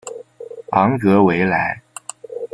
[0.71, 1.79] 昂格维莱。